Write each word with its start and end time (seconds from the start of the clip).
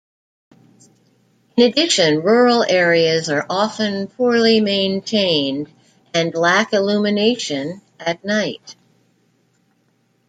In 1.57 1.69
addition, 1.69 2.23
rural 2.23 2.63
areas 2.63 3.29
are 3.29 3.45
often 3.47 4.07
poorly 4.07 4.59
maintained 4.59 5.71
and 6.11 6.33
lack 6.33 6.73
illumination 6.73 7.83
at 7.99 8.25
night. 8.25 8.75